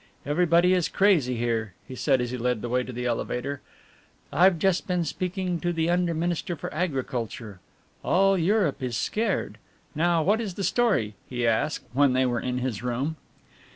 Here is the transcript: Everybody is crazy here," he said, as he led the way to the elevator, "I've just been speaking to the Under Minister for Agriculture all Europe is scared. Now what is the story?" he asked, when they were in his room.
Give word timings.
Everybody 0.25 0.73
is 0.73 0.87
crazy 0.89 1.35
here," 1.37 1.75
he 1.87 1.93
said, 1.93 2.21
as 2.21 2.31
he 2.31 2.37
led 2.39 2.63
the 2.63 2.69
way 2.69 2.81
to 2.83 2.91
the 2.91 3.05
elevator, 3.05 3.61
"I've 4.33 4.57
just 4.57 4.87
been 4.87 5.05
speaking 5.05 5.59
to 5.59 5.71
the 5.71 5.91
Under 5.91 6.15
Minister 6.15 6.55
for 6.55 6.73
Agriculture 6.73 7.59
all 8.03 8.35
Europe 8.35 8.81
is 8.81 8.97
scared. 8.97 9.59
Now 9.93 10.23
what 10.23 10.41
is 10.41 10.55
the 10.55 10.63
story?" 10.63 11.13
he 11.29 11.45
asked, 11.45 11.85
when 11.93 12.13
they 12.13 12.25
were 12.25 12.39
in 12.39 12.57
his 12.57 12.81
room. 12.81 13.17